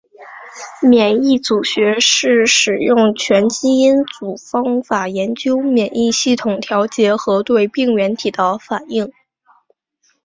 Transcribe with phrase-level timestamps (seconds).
[0.81, 9.11] 免疫组学是使用全基因组方法研究免疫系统调节和对病原体的反应。